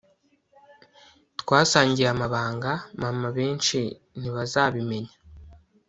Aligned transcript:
twasangiye 1.41 2.07
amabanga, 2.15 2.71
mama 3.01 3.27
benshi 3.37 3.79
ntibazabimenya 4.19 5.15